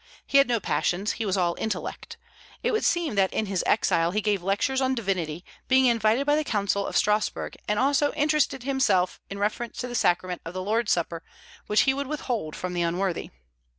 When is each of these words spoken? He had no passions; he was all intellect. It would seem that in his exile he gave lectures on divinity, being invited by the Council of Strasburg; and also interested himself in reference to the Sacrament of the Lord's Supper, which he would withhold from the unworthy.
He 0.25 0.39
had 0.39 0.47
no 0.47 0.59
passions; 0.59 1.11
he 1.11 1.27
was 1.27 1.37
all 1.37 1.53
intellect. 1.59 2.17
It 2.63 2.71
would 2.71 2.83
seem 2.83 3.13
that 3.13 3.31
in 3.31 3.45
his 3.45 3.63
exile 3.67 4.09
he 4.09 4.19
gave 4.19 4.41
lectures 4.41 4.81
on 4.81 4.95
divinity, 4.95 5.45
being 5.67 5.85
invited 5.85 6.25
by 6.25 6.35
the 6.35 6.43
Council 6.43 6.87
of 6.87 6.97
Strasburg; 6.97 7.55
and 7.67 7.77
also 7.77 8.11
interested 8.13 8.63
himself 8.63 9.21
in 9.29 9.37
reference 9.37 9.77
to 9.77 9.87
the 9.87 9.93
Sacrament 9.93 10.41
of 10.43 10.55
the 10.55 10.63
Lord's 10.63 10.91
Supper, 10.91 11.21
which 11.67 11.81
he 11.81 11.93
would 11.93 12.07
withhold 12.07 12.55
from 12.55 12.73
the 12.73 12.81
unworthy. 12.81 13.29